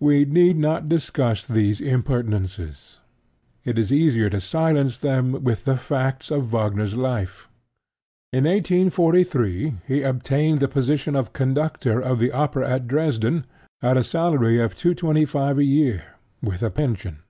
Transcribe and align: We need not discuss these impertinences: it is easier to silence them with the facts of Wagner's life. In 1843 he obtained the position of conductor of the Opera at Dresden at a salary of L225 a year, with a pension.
We 0.00 0.24
need 0.24 0.56
not 0.56 0.88
discuss 0.88 1.46
these 1.46 1.80
impertinences: 1.80 2.98
it 3.64 3.78
is 3.78 3.92
easier 3.92 4.28
to 4.28 4.40
silence 4.40 4.98
them 4.98 5.44
with 5.44 5.64
the 5.64 5.76
facts 5.76 6.32
of 6.32 6.52
Wagner's 6.52 6.96
life. 6.96 7.48
In 8.32 8.42
1843 8.46 9.74
he 9.86 10.02
obtained 10.02 10.58
the 10.58 10.66
position 10.66 11.14
of 11.14 11.32
conductor 11.32 12.00
of 12.00 12.18
the 12.18 12.32
Opera 12.32 12.68
at 12.68 12.88
Dresden 12.88 13.46
at 13.80 13.96
a 13.96 14.02
salary 14.02 14.58
of 14.58 14.74
L225 14.74 15.58
a 15.58 15.64
year, 15.64 16.02
with 16.42 16.64
a 16.64 16.70
pension. 16.70 17.20